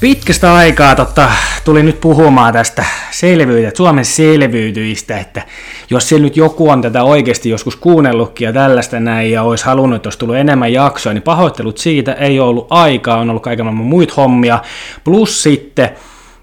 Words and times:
Pitkästä 0.00 0.54
aikaa 0.54 0.94
totta, 0.94 1.30
tuli 1.64 1.82
nyt 1.82 2.00
puhumaan 2.00 2.52
tästä 2.52 2.84
selvyyttä, 3.10 3.76
Suomen 3.76 4.04
selviytyistä, 4.04 5.18
että 5.18 5.42
jos 5.90 6.08
siellä 6.08 6.24
nyt 6.24 6.36
joku 6.36 6.70
on 6.70 6.82
tätä 6.82 7.02
oikeasti 7.02 7.50
joskus 7.50 7.76
kuunnellutkin 7.76 8.46
ja 8.46 8.52
tällaista 8.52 9.00
näin 9.00 9.30
ja 9.30 9.42
olisi 9.42 9.64
halunnut, 9.64 9.96
että 9.96 10.06
olisi 10.06 10.18
tullut 10.18 10.36
enemmän 10.36 10.72
jaksoa, 10.72 11.12
niin 11.12 11.22
pahoittelut 11.22 11.78
siitä, 11.78 12.12
ei 12.12 12.40
ollut 12.40 12.66
aikaa, 12.70 13.18
on 13.18 13.30
ollut 13.30 13.42
kaiken 13.42 13.64
maailman 13.66 13.86
muita 13.86 14.14
hommia, 14.16 14.58
plus 15.04 15.42
sitten 15.42 15.90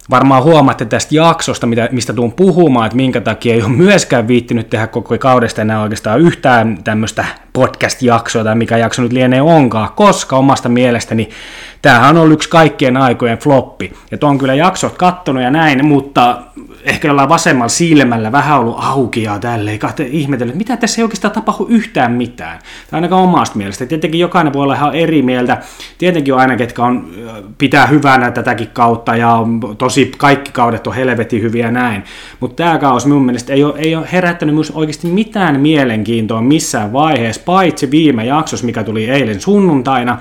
varmaan 0.10 0.44
huomaatte 0.44 0.86
tästä 0.86 1.16
jaksosta, 1.16 1.68
mitä, 1.68 1.90
mistä 1.92 2.14
tuun 2.14 2.34
puhumaan, 2.34 2.86
että 2.86 2.96
minkä 2.96 3.22
takia 3.22 3.54
ei 3.54 3.62
ole 3.62 3.72
myöskään 3.72 4.28
viittinyt 4.28 4.70
tehdä 4.70 4.88
koko 4.88 5.18
kaudesta 5.18 5.62
enää 5.62 5.82
oikeastaan 5.82 6.22
yhtään 6.22 6.84
tämmöistä 6.84 7.26
podcast-jaksoa 7.54 8.44
tai 8.44 8.56
mikä 8.56 8.78
jakso 8.78 9.02
nyt 9.02 9.14
lienee 9.14 9.42
onkaan, 9.42 9.90
koska 9.96 10.36
omasta 10.36 10.70
mielestäni 10.70 11.30
tämähän 11.82 12.18
on 12.18 12.22
ollut 12.22 12.34
yksi 12.34 12.50
kaikkien 12.50 12.98
aikojen 12.98 13.38
floppi. 13.38 13.94
Ja 14.12 14.18
on 14.24 14.38
kyllä 14.38 14.54
jaksot 14.54 14.98
kattonut 14.98 15.44
ja 15.44 15.52
näin, 15.52 15.86
mutta 15.86 16.42
ehkä 16.86 17.08
jollain 17.08 17.30
vasemmalla 17.30 17.70
silmällä 17.70 18.32
vähän 18.32 18.60
ollut 18.60 18.78
auki 18.80 19.24
ja 19.24 19.40
tälleen, 19.40 19.80
ihmetellyt, 20.08 20.52
että 20.52 20.58
mitä 20.58 20.78
tässä 20.78 21.02
ei 21.02 21.04
oikeastaan 21.04 21.34
tapahdu 21.34 21.66
yhtään 21.70 22.12
mitään. 22.12 22.60
Tai 22.92 22.98
ainakaan 22.98 23.24
omasta 23.24 23.58
mielestä. 23.58 23.86
Tietenkin 23.86 24.20
jokainen 24.20 24.54
voi 24.54 24.64
olla 24.64 24.76
ihan 24.76 24.96
eri 24.96 25.22
mieltä. 25.22 25.58
Tietenkin 25.98 26.34
on 26.34 26.40
aina, 26.40 26.56
ketkä 26.56 26.84
on, 26.84 27.10
pitää 27.58 27.88
hyvänä 27.88 28.32
tätäkin 28.32 28.70
kautta 28.74 29.16
ja 29.16 29.30
on 29.30 29.60
tosi 29.78 30.12
kaikki 30.18 30.52
kaudet 30.52 30.88
on 30.88 30.96
helvetin 30.96 31.42
hyviä 31.42 31.72
näin. 31.72 32.04
Mutta 32.40 32.64
tämä 32.64 32.78
kaus 32.78 33.06
minun 33.06 33.26
mielestä 33.26 33.54
ei 33.54 33.64
ole, 33.64 33.74
ei 33.78 33.96
ole 33.96 34.08
herättänyt 34.12 34.56
myös 34.56 34.72
oikeasti 34.72 35.08
mitään 35.08 35.60
mielenkiintoa 35.60 36.42
missään 36.42 36.94
vaiheessa, 36.94 37.42
paitsi 37.46 37.92
viime 37.92 38.26
jaksossa, 38.26 38.66
mikä 38.66 38.84
tuli 38.84 39.10
eilen 39.10 39.42
sunnuntaina 39.42 40.18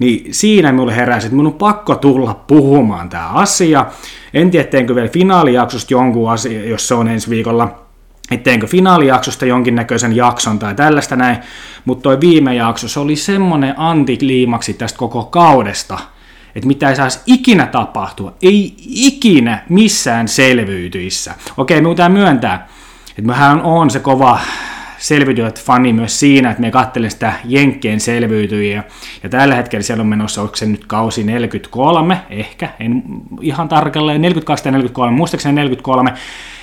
niin 0.00 0.34
siinä 0.34 0.72
minulle 0.72 0.96
heräsi, 0.96 1.26
että 1.26 1.36
minun 1.36 1.52
on 1.52 1.58
pakko 1.58 1.94
tulla 1.94 2.34
puhumaan 2.34 3.08
tämä 3.08 3.28
asia. 3.28 3.86
En 4.34 4.50
tiedä, 4.50 4.68
teenkö 4.68 4.94
vielä 4.94 5.08
finaalijaksosta 5.08 5.94
jonkun 5.94 6.30
asia, 6.30 6.68
jos 6.68 6.88
se 6.88 6.94
on 6.94 7.08
ensi 7.08 7.30
viikolla, 7.30 7.82
etteinkö 8.30 8.66
finaalijaksosta 8.66 9.46
jonkinnäköisen 9.46 10.16
jakson 10.16 10.58
tai 10.58 10.74
tällaista 10.74 11.16
näin, 11.16 11.38
mutta 11.84 12.02
toi 12.02 12.20
viime 12.20 12.54
jakso, 12.54 12.88
se 12.88 13.00
oli 13.00 13.16
semmonen 13.16 13.74
antikliimaksi 13.76 14.74
tästä 14.74 14.98
koko 14.98 15.24
kaudesta, 15.24 15.98
että 16.54 16.66
mitä 16.66 16.88
ei 16.88 16.96
saisi 16.96 17.20
ikinä 17.26 17.66
tapahtua, 17.66 18.32
ei 18.42 18.74
ikinä 18.86 19.62
missään 19.68 20.28
selvyytyissä. 20.28 21.34
Okei, 21.56 21.82
pitää 21.82 22.08
myöntää, 22.08 22.68
että 23.08 23.22
mähän 23.22 23.62
on 23.62 23.90
se 23.90 23.98
kova 23.98 24.38
selviytyjät 25.00 25.62
fani 25.64 25.92
myös 25.92 26.20
siinä, 26.20 26.50
että 26.50 26.60
me 26.60 26.70
katselen 26.70 27.10
sitä 27.10 27.32
Jenkkien 27.44 28.00
selviytyjiä. 28.00 28.84
Ja 29.22 29.28
tällä 29.28 29.54
hetkellä 29.54 29.82
siellä 29.82 30.00
on 30.00 30.06
menossa, 30.06 30.42
onko 30.42 30.56
se 30.56 30.66
nyt 30.66 30.86
kausi 30.86 31.24
43, 31.24 32.20
ehkä, 32.30 32.68
en 32.80 33.02
ihan 33.40 33.68
tarkalleen, 33.68 34.22
42 34.22 34.64
tai 34.64 34.72
43, 34.72 35.16
muistaakseni 35.16 35.54
43, 35.54 36.14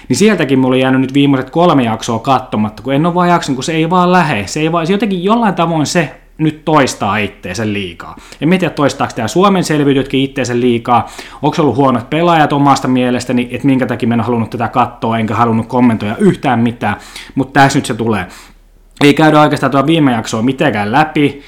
niin 0.10 0.18
sieltäkin 0.18 0.60
mulla 0.60 0.76
on 0.76 0.80
jäänyt 0.80 1.02
nyt 1.02 1.14
viimeiset 1.14 1.50
kolme 1.50 1.84
jaksoa 1.84 2.20
katsomatta, 2.20 2.84
kun 2.84 2.94
en 2.94 3.06
ole 3.06 3.14
vaan 3.14 3.30
jaksanut, 3.30 3.56
kun 3.56 3.64
se 3.64 3.74
ei 3.74 3.90
vaan 3.90 4.12
lähe. 4.12 4.48
Se 4.48 4.60
ei 4.60 4.72
vaan, 4.72 4.88
se 4.88 4.94
jotenkin 4.94 5.24
jollain 5.24 5.56
tavoin 5.56 5.86
se 5.86 6.12
nyt 6.38 6.66
toistaa 6.66 7.18
itteensä 7.18 7.74
liikaa. 7.74 8.16
En 8.42 8.50
tiedä, 8.50 8.70
toistaako 8.70 9.14
tämä 9.16 9.28
Suomen 9.28 9.64
selviytytkin 9.64 10.22
itteensä 10.22 10.60
liikaa, 10.60 11.10
onko 11.42 11.62
ollut 11.62 11.76
huonot 11.76 12.10
pelaajat 12.10 12.54
omasta 12.54 12.88
mielestäni, 12.88 13.48
että 13.52 13.68
minkä 13.68 13.86
takia 13.86 14.10
en 14.14 14.22
halunnut 14.22 14.50
tätä 14.50 14.68
katsoa, 14.68 15.20
enkä 15.20 15.36
halunnut 15.36 15.68
kommentoida 15.68 16.16
yhtään 16.20 16.60
mitään, 16.60 16.96
mutta 17.36 17.60
tässä 17.60 17.80
nyt 17.80 17.86
se 17.86 17.94
tulee. 17.94 18.28
Ei 19.04 19.14
käydä 19.14 19.42
oikeastaan 19.42 19.72
tuo 19.72 19.86
viime 19.86 20.12
jaksoa 20.12 20.42
mitenkään 20.42 20.92
läpi, 20.92 21.44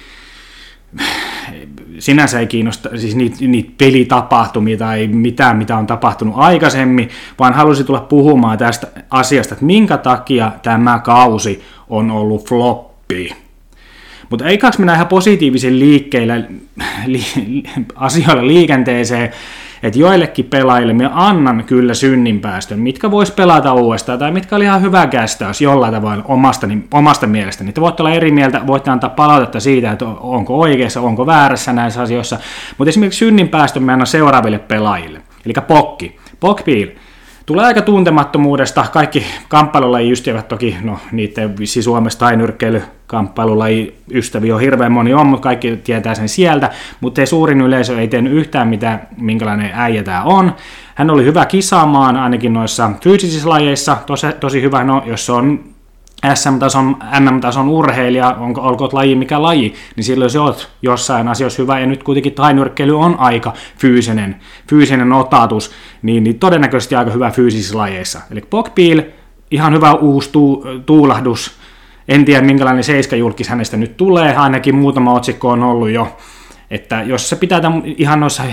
sinänsä 1.99 2.39
ei 2.39 2.47
kiinnosta 2.47 2.89
siis 2.97 3.15
niitä, 3.15 3.37
niitä 3.41 3.71
pelitapahtumia 3.77 4.77
tai 4.77 5.07
mitään, 5.07 5.57
mitä 5.57 5.77
on 5.77 5.87
tapahtunut 5.87 6.33
aikaisemmin, 6.37 7.09
vaan 7.39 7.53
halusin 7.53 7.85
tulla 7.85 8.01
puhumaan 8.01 8.57
tästä 8.57 8.87
asiasta, 9.09 9.53
että 9.53 9.65
minkä 9.65 9.97
takia 9.97 10.51
tämä 10.63 10.99
kausi 10.99 11.63
on 11.89 12.11
ollut 12.11 12.49
floppi. 12.49 13.48
Mutta 14.29 14.45
ei 14.45 14.57
kaksi 14.57 14.79
mennä 14.79 14.93
ihan 14.93 15.07
positiivisen 15.07 15.79
liikkeillä 15.79 16.41
li, 17.05 17.21
asioilla 17.95 18.47
liikenteeseen, 18.47 19.31
että 19.83 19.99
joillekin 19.99 20.45
pelaajille 20.45 20.93
minä 20.93 21.11
annan 21.13 21.63
kyllä 21.63 21.93
synninpäästön, 21.93 22.79
mitkä 22.79 23.11
vois 23.11 23.31
pelata 23.31 23.73
uudestaan, 23.73 24.19
tai 24.19 24.31
mitkä 24.31 24.55
oli 24.55 24.63
ihan 24.63 24.81
hyvä 24.81 25.07
kästäys 25.07 25.61
jollain 25.61 25.93
tavalla 25.93 26.23
omasta, 26.27 26.67
niin, 26.67 26.87
omasta 26.93 27.27
mielestäni. 27.27 27.73
Te 27.73 27.81
voitte 27.81 28.03
olla 28.03 28.13
eri 28.13 28.31
mieltä, 28.31 28.67
voitte 28.67 28.91
antaa 28.91 29.09
palautetta 29.09 29.59
siitä, 29.59 29.91
että 29.91 30.05
onko 30.05 30.59
oikeassa, 30.59 31.01
onko 31.01 31.25
väärässä 31.25 31.73
näissä 31.73 32.01
asioissa, 32.01 32.39
mutta 32.77 32.89
esimerkiksi 32.89 33.19
synninpäästön 33.19 33.83
me 33.83 33.93
annan 33.93 34.07
seuraaville 34.07 34.59
pelaajille, 34.59 35.21
eli 35.45 35.53
Pokki. 35.67 36.19
Pokpiil, 36.39 36.89
tulee 37.49 37.65
aika 37.65 37.81
tuntemattomuudesta. 37.81 38.85
Kaikki 38.93 39.25
kamppailulaji 39.47 40.11
ystävät 40.11 40.47
toki, 40.47 40.77
no 40.83 40.97
niiden 41.11 41.57
vissi 41.57 41.81
Suomessa 41.81 42.19
tai 42.19 42.37
nyrkkeily 42.37 42.81
kamppailulaji 43.07 43.95
ystäviä 44.13 44.55
on 44.55 44.61
hirveän 44.61 44.91
moni 44.91 45.13
on, 45.13 45.27
mutta 45.27 45.43
kaikki 45.43 45.77
tietää 45.77 46.15
sen 46.15 46.29
sieltä, 46.29 46.69
mutta 47.01 47.25
suurin 47.25 47.61
yleisö 47.61 47.99
ei 47.99 48.07
tehnyt 48.07 48.33
yhtään 48.33 48.67
mitään, 48.67 49.07
minkälainen 49.17 49.71
äijä 49.73 50.03
tämä 50.03 50.23
on. 50.23 50.55
Hän 50.95 51.09
oli 51.09 51.25
hyvä 51.25 51.45
kisaamaan 51.45 52.17
ainakin 52.17 52.53
noissa 52.53 52.91
fyysisissä 53.03 53.49
lajeissa, 53.49 53.97
tosi, 54.05 54.27
tosi 54.39 54.61
hyvä, 54.61 54.83
no 54.83 55.03
jos 55.05 55.29
on 55.29 55.63
SM-tason, 56.33 56.97
MM-tason 57.19 57.69
urheilija, 57.69 58.35
onko, 58.39 58.61
olkoon 58.61 58.89
laji 58.93 59.15
mikä 59.15 59.41
laji, 59.41 59.73
niin 59.95 60.03
silloin 60.03 60.31
se 60.31 60.39
oot 60.39 60.69
jossain 60.81 61.27
asiassa 61.27 61.61
hyvä, 61.61 61.79
ja 61.79 61.85
nyt 61.85 62.03
kuitenkin 62.03 62.33
tainyrkkeily 62.33 62.99
on 62.99 63.19
aika 63.19 63.53
fyysinen, 63.77 64.35
fyysinen 64.69 65.11
otatus, 65.11 65.71
niin, 66.01 66.23
niin 66.23 66.39
todennäköisesti 66.39 66.95
aika 66.95 67.11
hyvä 67.11 67.31
fyysisissä 67.31 67.77
lajeissa. 67.77 68.21
Eli 68.31 68.41
Pokpiil, 68.49 69.01
ihan 69.51 69.73
hyvä 69.73 69.93
uusi 69.93 70.29
tu, 70.31 70.63
tuulahdus, 70.85 71.51
en 72.07 72.25
tiedä 72.25 72.45
minkälainen 72.45 72.83
seiskajulkis 72.83 73.49
hänestä 73.49 73.77
nyt 73.77 73.97
tulee, 73.97 74.35
ainakin 74.35 74.75
muutama 74.75 75.13
otsikko 75.13 75.49
on 75.49 75.63
ollut 75.63 75.89
jo 75.89 76.17
että 76.71 77.03
jos 77.03 77.29
se 77.29 77.35
pitää 77.35 77.61
tämän 77.61 77.81
ihan 77.85 78.19
noissa 78.19 78.43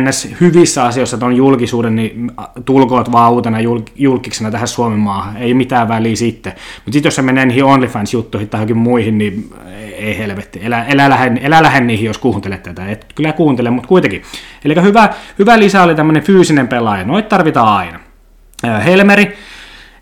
ns. 0.00 0.28
hyvissä 0.40 0.84
asioissa 0.84 1.18
tuon 1.18 1.36
julkisuuden, 1.36 1.96
niin 1.96 2.30
tulkoot 2.64 3.12
vaan 3.12 3.32
uutena 3.32 3.58
julkiksena 3.96 4.50
tähän 4.50 4.68
Suomen 4.68 4.98
maahan. 4.98 5.36
Ei 5.36 5.54
mitään 5.54 5.88
väliä 5.88 6.16
sitten. 6.16 6.52
Mutta 6.52 6.92
sitten 6.92 7.06
jos 7.06 7.16
se 7.16 7.22
menee 7.22 7.46
niihin 7.46 7.64
OnlyFans-juttuihin 7.64 8.48
tai 8.48 8.58
johonkin 8.58 8.76
muihin, 8.76 9.18
niin 9.18 9.50
ei 9.96 10.18
helvetti. 10.18 10.60
Elä, 10.62 10.84
elä, 10.84 11.10
lähde, 11.10 11.40
elä 11.40 11.62
lähde 11.62 11.80
niihin, 11.80 12.06
jos 12.06 12.18
kuuntelet 12.18 12.62
tätä. 12.62 12.86
Et 12.86 13.06
kyllä 13.14 13.32
kuuntele, 13.32 13.70
mutta 13.70 13.88
kuitenkin. 13.88 14.22
Eli 14.64 14.74
hyvä, 14.82 15.08
hyvä 15.38 15.58
lisä 15.58 15.82
oli 15.82 15.94
tämmöinen 15.94 16.22
fyysinen 16.22 16.68
pelaaja. 16.68 17.04
Noit 17.04 17.28
tarvitaan 17.28 17.68
aina. 17.68 18.00
Helmeri. 18.84 19.36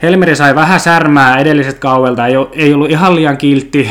Helmeri 0.03 0.37
sai 0.37 0.55
vähän 0.55 0.81
särmää 0.81 1.39
edelliset 1.39 1.79
kaudelta, 1.79 2.27
ei, 2.27 2.35
ei 2.53 2.75
ollut 2.75 2.91
ihan 2.91 3.17
liian 3.17 3.37
kiltti 3.37 3.91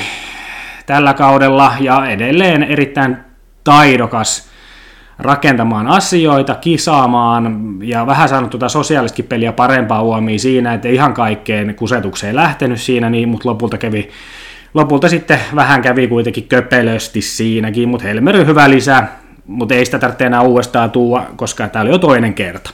tällä 0.85 1.13
kaudella 1.13 1.73
ja 1.79 2.07
edelleen 2.09 2.63
erittäin 2.63 3.17
taidokas 3.63 4.49
rakentamaan 5.19 5.87
asioita, 5.87 6.55
kisaamaan 6.55 7.77
ja 7.83 8.07
vähän 8.07 8.29
saanut 8.29 8.49
tuota 8.49 8.69
sosiaalistakin 8.69 9.25
peliä 9.25 9.51
parempaa 9.51 10.03
huomioon 10.03 10.39
siinä, 10.39 10.73
että 10.73 10.87
ihan 10.87 11.13
kaikkeen 11.13 11.75
kusetukseen 11.75 12.35
lähtenyt 12.35 12.81
siinä, 12.81 13.09
niin, 13.09 13.29
mutta 13.29 13.49
lopulta 13.49 13.77
kävi 13.77 14.09
Lopulta 14.73 15.09
sitten 15.09 15.39
vähän 15.55 15.81
kävi 15.81 16.07
kuitenkin 16.07 16.47
köpelösti 16.47 17.21
siinäkin, 17.21 17.89
mutta 17.89 18.07
Helmer 18.07 18.45
hyvä 18.45 18.69
lisä, 18.69 19.03
mutta 19.47 19.75
ei 19.75 19.85
sitä 19.85 19.99
tarvitse 19.99 20.25
enää 20.25 20.41
uudestaan 20.41 20.91
tuua, 20.91 21.25
koska 21.35 21.67
tämä 21.67 21.83
oli 21.83 21.89
jo 21.89 21.97
toinen 21.97 22.33
kerta. 22.33 22.69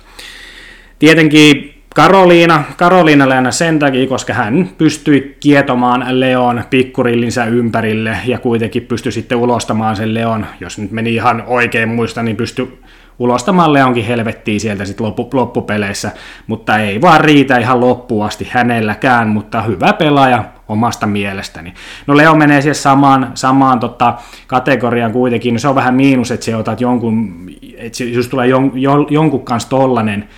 Tietenkin 1.00 1.79
Karoliina, 1.95 2.63
Karoliina 2.77 3.25
aina 3.25 3.51
sen 3.51 3.80
takia, 3.80 4.07
koska 4.07 4.33
hän 4.33 4.69
pystyi 4.77 5.38
kietomaan 5.39 6.19
Leon 6.19 6.63
pikkurillinsä 6.69 7.45
ympärille 7.45 8.18
ja 8.25 8.39
kuitenkin 8.39 8.83
pystyi 8.83 9.12
sitten 9.12 9.38
ulostamaan 9.38 9.95
sen 9.95 10.13
Leon, 10.13 10.45
jos 10.59 10.77
nyt 10.77 10.91
meni 10.91 11.13
ihan 11.13 11.44
oikein 11.47 11.89
muista, 11.89 12.24
niin 12.24 12.38
pystyi 12.38 12.80
ulostamaan 13.19 13.74
Leonkin 13.74 14.06
helvettiin 14.06 14.59
sieltä 14.59 14.86
sitten 14.86 15.06
loppu, 15.06 15.30
loppupeleissä, 15.33 16.12
mutta 16.47 16.77
ei 16.77 17.01
vaan 17.01 17.21
riitä 17.21 17.57
ihan 17.57 17.80
loppuun 17.80 18.25
asti 18.25 18.47
hänelläkään, 18.51 19.27
mutta 19.27 19.62
hyvä 19.62 19.94
pelaaja 19.94 20.44
omasta 20.68 21.07
mielestäni. 21.07 21.74
No 22.07 22.18
Leo 22.18 22.36
menee 22.36 22.62
siihen 22.62 22.75
samaan, 22.75 23.31
samaan 23.33 23.80
tota, 23.80 24.13
kategoriaan 24.47 25.12
kuitenkin, 25.12 25.53
no 25.53 25.59
se 25.59 25.68
on 25.68 25.75
vähän 25.75 25.95
miinus, 25.95 26.31
että 26.31 26.45
se 26.45 26.56
otat 26.56 26.81
jonkun, 26.81 27.45
että 27.77 27.97
se 27.97 28.03
just 28.03 28.30
tulee 28.30 28.47
jon, 28.47 28.71
jon, 28.75 29.07
jonkun 29.09 29.45
kanssa 29.45 29.69
tollanen, 29.69 30.30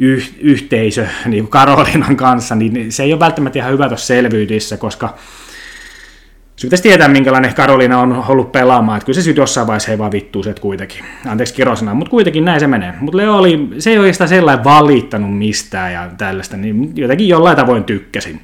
yh, 0.00 0.30
yhteisö 0.40 1.06
niin 1.26 1.42
kuin 1.42 1.50
Karolinan 1.50 2.16
kanssa, 2.16 2.54
niin 2.54 2.92
se 2.92 3.02
ei 3.02 3.12
ole 3.12 3.20
välttämättä 3.20 3.58
ihan 3.58 3.72
hyvä 3.72 3.88
tuossa 3.88 4.06
selvyydissä, 4.06 4.76
koska 4.76 5.14
se 6.56 6.66
pitäisi 6.66 6.82
tietää, 6.82 7.08
minkälainen 7.08 7.54
Karolina 7.54 8.00
on 8.00 8.24
ollut 8.28 8.52
pelaamaan, 8.52 8.96
että 8.96 9.06
kyllä 9.06 9.20
se 9.20 9.30
jossain 9.30 9.66
vaiheessa 9.66 9.90
ei 9.90 9.98
vaan 9.98 10.12
vittuu 10.12 10.42
se 10.42 10.54
kuitenkin. 10.60 11.04
Anteeksi 11.26 11.54
kirosana, 11.54 11.94
mutta 11.94 12.10
kuitenkin 12.10 12.44
näin 12.44 12.60
se 12.60 12.66
menee. 12.66 12.94
Mutta 13.00 13.16
Leo 13.16 13.36
oli, 13.36 13.68
se 13.78 13.90
ei 13.90 13.98
oikeastaan 13.98 14.28
sellainen 14.28 14.64
valittanut 14.64 15.38
mistään 15.38 15.92
ja 15.92 16.10
tällaista, 16.18 16.56
niin 16.56 16.92
jotenkin 16.96 17.28
jollain 17.28 17.56
tavoin 17.56 17.84
tykkäsin. 17.84 18.40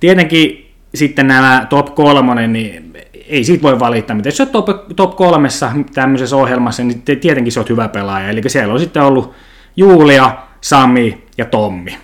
Tietenkin 0.00 0.74
sitten 0.94 1.26
nämä 1.26 1.66
top 1.70 1.94
kolmonen, 1.94 2.52
niin 2.52 2.92
ei 3.28 3.44
siitä 3.44 3.62
voi 3.62 3.80
valittaa 3.80 4.16
mitään. 4.16 4.30
Jos 4.30 4.40
olet 4.40 4.52
top, 4.52 4.96
top 4.96 5.16
kolmessa 5.16 5.72
tämmöisessä 5.94 6.36
ohjelmassa, 6.36 6.84
niin 6.84 7.02
tietenkin 7.02 7.52
se 7.52 7.60
on 7.60 7.66
hyvä 7.68 7.88
pelaaja. 7.88 8.28
Eli 8.28 8.42
siellä 8.46 8.74
on 8.74 8.80
sitten 8.80 9.02
ollut 9.02 9.34
Julia, 9.76 10.36
Sami 10.60 11.24
ja 11.38 11.44
Tommi. 11.44 11.98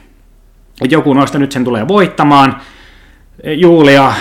Et 0.85 0.93
joku 0.93 1.15
noista 1.15 1.39
nyt 1.39 1.53
sen 1.53 1.65
tulee 1.65 1.89
voittamaan. 1.89 2.61
Julia, 3.57 4.07
äh, 4.07 4.15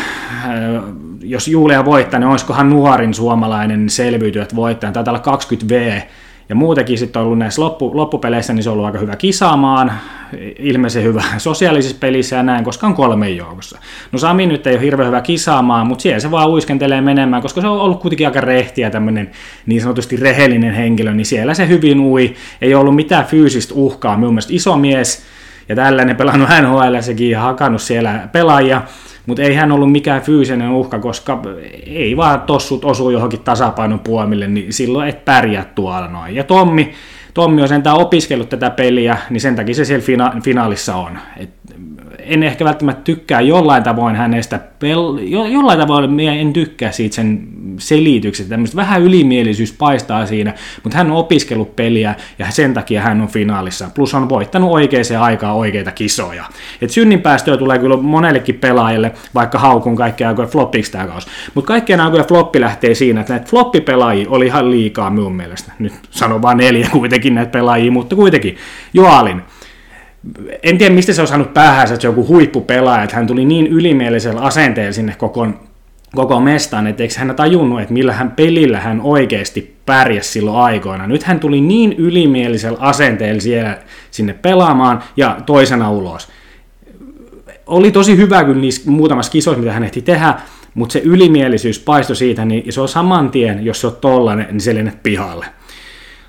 jos 1.21 1.47
Julia 1.47 1.85
voittaa, 1.85 2.19
niin 2.19 2.29
olisikohan 2.29 2.69
nuorin 2.69 3.13
suomalainen 3.13 3.89
selviytyjät 3.89 4.55
voittaja. 4.55 4.91
Taitaa 4.91 5.11
olla 5.11 5.19
20 5.19 5.75
V 5.75 6.01
ja 6.49 6.55
muutenkin 6.55 6.97
sitten 6.97 7.19
on 7.19 7.25
ollut 7.25 7.39
näissä 7.39 7.61
loppu, 7.61 7.91
loppupeleissä, 7.94 8.53
niin 8.53 8.63
se 8.63 8.69
on 8.69 8.73
ollut 8.73 8.85
aika 8.85 8.99
hyvä 8.99 9.15
kisaamaan, 9.15 9.91
ilmeisen 10.59 11.03
hyvä 11.03 11.23
sosiaalisissa 11.38 11.97
pelissä 11.99 12.35
ja 12.35 12.44
näin, 12.44 12.63
koska 12.63 12.88
on 12.88 12.94
kolme 12.94 13.29
joukossa. 13.29 13.79
No 14.11 14.19
Sami 14.19 14.45
nyt 14.45 14.67
ei 14.67 14.73
ole 14.73 14.81
hirveän 14.81 15.07
hyvä 15.07 15.21
kisaamaan, 15.21 15.88
mutta 15.88 16.01
siellä 16.01 16.19
se 16.19 16.31
vaan 16.31 16.49
uiskentelee 16.49 17.01
menemään, 17.01 17.41
koska 17.41 17.61
se 17.61 17.67
on 17.67 17.81
ollut 17.81 18.01
kuitenkin 18.01 18.27
aika 18.27 18.41
rehtiä 18.41 18.89
tämmöinen 18.89 19.31
niin 19.65 19.81
sanotusti 19.81 20.15
rehellinen 20.15 20.73
henkilö, 20.73 21.13
niin 21.13 21.25
siellä 21.25 21.53
se 21.53 21.67
hyvin 21.67 21.99
ui, 21.99 22.33
ei 22.61 22.75
ollut 22.75 22.95
mitään 22.95 23.25
fyysistä 23.25 23.73
uhkaa, 23.73 24.17
minun 24.17 24.33
mielestä 24.33 24.53
iso 24.53 24.77
mies, 24.77 25.25
ja 25.69 25.75
tällainen 25.75 26.15
pelannut 26.15 26.49
NHL 26.61 26.99
sekin 27.01 27.29
ja 27.29 27.41
hakannut 27.41 27.81
siellä 27.81 28.27
pelaajia, 28.31 28.81
mutta 29.25 29.41
ei 29.43 29.55
hän 29.55 29.71
ollut 29.71 29.91
mikään 29.91 30.21
fyysinen 30.21 30.71
uhka, 30.71 30.99
koska 30.99 31.41
ei 31.85 32.17
vaan 32.17 32.41
tossut 32.41 32.85
osu 32.85 33.09
johonkin 33.09 33.43
tasapainon 33.43 33.99
puomille, 33.99 34.47
niin 34.47 34.73
silloin 34.73 35.09
et 35.09 35.25
pärjää 35.25 35.65
tuolla 35.75 36.07
noin. 36.07 36.35
Ja 36.35 36.43
Tommi, 36.43 36.93
Tommi 37.33 37.61
on 37.61 37.67
sentään 37.67 37.97
opiskellut 37.97 38.49
tätä 38.49 38.69
peliä, 38.69 39.17
niin 39.29 39.41
sen 39.41 39.55
takia 39.55 39.75
se 39.75 39.85
siellä 39.85 40.05
fina- 40.05 40.41
finaalissa 40.43 40.95
on. 40.95 41.17
Et 41.37 41.49
en 42.27 42.44
ehkä 42.44 42.65
välttämättä 42.65 43.01
tykkää 43.01 43.41
jollain 43.41 43.83
tavoin 43.83 44.15
hänestä, 44.15 44.59
pel- 44.83 45.21
jo, 45.21 45.45
jollain 45.45 45.79
tavoin 45.79 46.19
en 46.19 46.53
tykkää 46.53 46.91
siitä 46.91 47.15
sen 47.15 47.47
selityksestä, 47.77 48.50
tämmöistä 48.50 48.77
vähän 48.77 49.01
ylimielisyys 49.01 49.74
paistaa 49.74 50.25
siinä, 50.25 50.53
mutta 50.83 50.97
hän 50.97 51.12
on 51.12 51.18
opiskellut 51.18 51.75
peliä 51.75 52.15
ja 52.39 52.51
sen 52.51 52.74
takia 52.74 53.01
hän 53.01 53.21
on 53.21 53.27
finaalissa, 53.27 53.89
plus 53.95 54.13
on 54.13 54.29
voittanut 54.29 54.71
oikeaan 54.71 54.97
aikaan 55.19 55.56
oikeita 55.56 55.91
kisoja. 55.91 56.44
Et 56.81 56.89
synninpäästöä 56.89 57.57
tulee 57.57 57.79
kyllä 57.79 57.97
monellekin 57.97 58.56
pelaajalle, 58.56 59.12
vaikka 59.35 59.59
haukun 59.59 59.95
kaikkea 59.95 60.27
aikoja 60.27 60.47
floppiksi 60.47 60.91
tämä 60.91 61.07
kausi. 61.07 61.27
Mutta 61.53 61.68
kaikkien 61.68 62.00
aikojen 62.00 62.25
floppi 62.25 62.62
lähtee 62.62 62.95
siinä, 62.95 63.21
että 63.21 63.33
näitä 63.33 63.50
floppipelaajia 63.50 64.30
oli 64.30 64.45
ihan 64.45 64.71
liikaa 64.71 65.09
minun 65.09 65.35
mielestä. 65.35 65.71
Nyt 65.80 65.94
sanon 66.09 66.41
vain 66.41 66.57
neljä 66.57 66.89
kuitenkin 66.91 67.35
näitä 67.35 67.51
pelaajia, 67.51 67.91
mutta 67.91 68.15
kuitenkin. 68.15 68.57
Joalin, 68.94 69.41
en 70.63 70.77
tiedä 70.77 70.95
mistä 70.95 71.13
se 71.13 71.21
on 71.21 71.27
saanut 71.27 71.53
päähänsä, 71.53 71.94
että 71.94 72.01
se 72.01 72.07
on 72.07 72.15
joku 72.15 72.27
huippupelaaja, 72.27 73.03
että 73.03 73.15
hän 73.15 73.27
tuli 73.27 73.45
niin 73.45 73.68
ylimielisellä 73.68 74.41
asenteella 74.41 74.94
sinne 74.94 75.15
koko, 75.18 75.47
koko 76.15 76.39
mestaan, 76.39 76.88
että 76.88 77.03
eikö 77.03 77.15
hän 77.18 77.35
tajunnut, 77.35 77.81
että 77.81 77.94
millä 77.94 78.13
hän 78.13 78.31
pelillä 78.31 78.79
hän 78.79 79.01
oikeasti 79.01 79.75
pärjäsi 79.85 80.31
silloin 80.31 80.57
aikoina. 80.57 81.07
Nyt 81.07 81.24
hän 81.24 81.39
tuli 81.39 81.62
niin 81.62 81.94
ylimielisellä 81.94 82.79
asenteella 82.79 83.41
siellä, 83.41 83.77
sinne 84.12 84.33
pelaamaan 84.33 85.03
ja 85.18 85.38
toisena 85.45 85.91
ulos. 85.91 86.27
Oli 87.68 87.91
tosi 87.91 88.18
hyvä 88.18 88.44
kyllä 88.44 88.62
niissä 88.62 88.91
muutamassa 88.91 89.31
kisoissa, 89.31 89.59
mitä 89.59 89.73
hän 89.73 89.83
ehti 89.83 90.01
tehdä, 90.01 90.33
mutta 90.73 90.94
se 90.94 91.00
ylimielisyys 91.00 91.80
paistoi 91.80 92.15
siitä, 92.15 92.45
niin 92.45 92.73
se 92.73 92.81
on 92.81 92.89
saman 92.89 93.31
tien, 93.31 93.65
jos 93.65 93.81
se 93.81 93.88
on 93.88 93.97
tollanen, 94.01 94.47
niin 94.51 94.62
se 94.62 94.94
pihalle. 95.03 95.45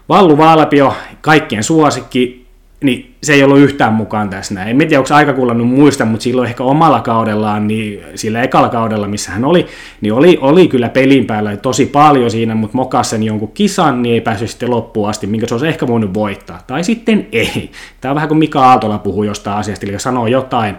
Vallu 0.09 0.39
Valpio, 0.39 0.95
kaikkien 1.21 1.65
suosikki, 1.65 2.48
niin 2.81 3.15
se 3.23 3.33
ei 3.33 3.45
ollut 3.45 3.59
yhtään 3.59 3.93
mukaan 3.93 4.31
tässä 4.31 4.55
näin. 4.55 4.69
En 4.69 4.79
tiedä, 4.79 4.99
onko 4.99 5.15
aika 5.15 5.33
kuulannut 5.33 5.69
muista, 5.69 6.05
mutta 6.05 6.25
silloin 6.25 6.49
ehkä 6.49 6.65
omalla 6.65 7.01
kaudellaan, 7.01 7.67
niin 7.67 8.01
sillä 8.15 8.43
ekalla 8.43 8.69
kaudella, 8.69 9.09
missä 9.09 9.33
hän 9.33 9.45
oli, 9.45 9.67
niin 10.01 10.13
oli, 10.13 10.39
oli 10.41 10.69
kyllä 10.69 10.89
pelin 10.89 11.27
päällä 11.27 11.57
tosi 11.57 11.87
paljon 11.87 12.31
siinä, 12.31 12.55
mutta 12.55 12.77
mokas 12.77 13.11
sen 13.11 13.23
jonkun 13.23 13.53
kisan, 13.53 14.03
niin 14.03 14.15
ei 14.15 14.21
päässyt 14.21 14.51
sitten 14.51 14.71
loppuun 14.71 15.09
asti, 15.09 15.27
minkä 15.27 15.47
se 15.47 15.55
olisi 15.55 15.69
ehkä 15.69 15.87
voinut 15.87 16.15
voittaa. 16.15 16.61
Tai 16.67 16.85
sitten 16.85 17.27
ei. 17.33 17.71
Tämä 18.01 18.11
on 18.11 18.15
vähän 18.15 18.29
kuin 18.29 18.39
Mika 18.39 18.65
Aaltola 18.65 18.99
puhuu 18.99 19.23
jostain 19.23 19.59
asiasta, 19.59 19.87
eli 19.87 19.99
sanoo 19.99 20.27
jotain, 20.27 20.77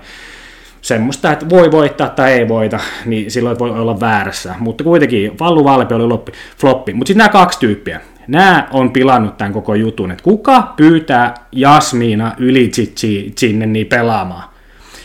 semmoista, 0.81 1.31
että 1.31 1.49
voi 1.49 1.71
voittaa 1.71 2.09
tai 2.09 2.31
ei 2.31 2.47
voita, 2.47 2.79
niin 3.05 3.31
silloin 3.31 3.59
voi 3.59 3.69
olla 3.69 3.99
väärässä. 3.99 4.55
Mutta 4.59 4.83
kuitenkin 4.83 5.39
Vallu 5.39 5.63
Valpi 5.63 5.93
oli 5.93 6.07
loppi, 6.07 6.31
floppi. 6.57 6.93
Mutta 6.93 7.07
sitten 7.07 7.17
nämä 7.17 7.29
kaksi 7.29 7.59
tyyppiä 7.59 8.01
nämä 8.29 8.67
on 8.71 8.91
pilannut 8.91 9.37
tämän 9.37 9.53
koko 9.53 9.75
jutun, 9.75 10.11
että 10.11 10.23
kuka 10.23 10.73
pyytää 10.77 11.33
Jasmiina 11.51 12.33
yli 12.37 12.71
sinne 13.35 13.65
niin 13.65 13.87
pelaamaan. 13.87 14.49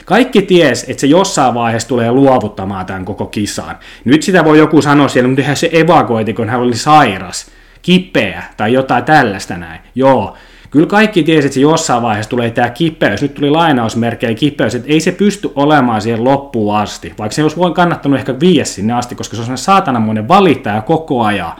Kaikki 0.04 0.42
ties, 0.42 0.84
että 0.88 1.00
se 1.00 1.06
jossain 1.06 1.54
vaiheessa 1.54 1.88
tulee 1.88 2.12
luovuttamaan 2.12 2.86
tämän 2.86 3.04
koko 3.04 3.26
kisan. 3.26 3.76
Nyt 4.04 4.22
sitä 4.22 4.44
voi 4.44 4.58
joku 4.58 4.82
sanoa 4.82 5.08
siellä, 5.08 5.28
mutta 5.28 5.42
eihän 5.42 5.56
se 5.56 5.70
evakuoiti, 5.72 6.34
kun 6.34 6.48
hän 6.48 6.60
oli 6.60 6.76
sairas, 6.76 7.46
kipeä 7.82 8.42
tai 8.56 8.72
jotain 8.72 9.04
tällaista 9.04 9.56
näin. 9.56 9.80
Joo, 9.94 10.36
kyllä 10.70 10.86
kaikki 10.86 11.22
tiesi, 11.22 11.46
että 11.46 11.54
se 11.54 11.60
jossain 11.60 12.02
vaiheessa 12.02 12.30
tulee 12.30 12.50
tämä 12.50 12.70
kipeys. 12.70 13.22
Nyt 13.22 13.34
tuli 13.34 13.50
lainausmerkkejä 13.50 14.34
kipeys, 14.34 14.74
että 14.74 14.88
ei 14.92 15.00
se 15.00 15.12
pysty 15.12 15.52
olemaan 15.54 16.02
siihen 16.02 16.24
loppuun 16.24 16.76
asti. 16.76 17.14
Vaikka 17.19 17.34
se 17.34 17.43
olisi 17.43 17.56
voin 17.56 17.74
kannattanut 17.74 18.19
ehkä 18.19 18.40
viies 18.40 18.74
sinne 18.74 18.93
asti, 18.93 19.14
koska 19.14 19.36
se 19.36 19.40
on 19.40 19.44
sellainen 19.44 19.64
saatanamoinen 19.64 20.28
valittaja 20.28 20.82
koko 20.82 21.22
ajan 21.22 21.52